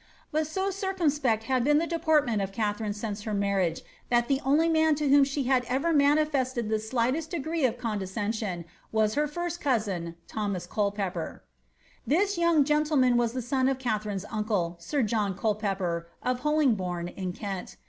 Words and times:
But 0.31 0.47
so 0.47 0.71
circumspect 0.71 1.43
had 1.43 1.63
been 1.63 1.77
the 1.77 1.85
deport 1.85 2.25
Katharine 2.53 2.93
since 2.93 3.21
her 3.21 3.35
marriage, 3.35 3.81
that 4.09 4.27
the 4.29 4.41
only 4.43 4.67
man 4.67 4.95
to 4.95 5.07
whom 5.09 5.23
she' 5.23 5.43
manifested 5.69 6.69
the 6.69 6.79
slightest 6.79 7.29
degree 7.29 7.65
of 7.65 7.77
condescension 7.77 8.65
was 8.91 9.13
her 9.13 9.27
first 9.27 9.61
Thomas 10.27 10.65
Culpepper. 10.65 11.43
young 12.07 12.63
gentleman 12.63 13.15
was 13.15 13.33
the 13.33 13.43
son 13.43 13.69
of 13.69 13.77
Katharine^s 13.77 14.25
uncle, 14.31 14.75
sir 14.79 15.03
John 15.03 15.37
er, 15.43 16.07
of 16.23 16.41
Holin^hourn, 16.41 17.13
in 17.15 17.31
Kent. 17.31 17.75